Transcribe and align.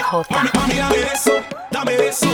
J. 0.00 0.26
Dame, 0.30 0.50
dame, 0.50 1.44
dame 1.70 2.06
eso. 2.08 2.33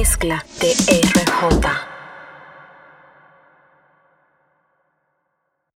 mezcla 0.00 0.42
de 0.60 0.70
R. 0.88 1.29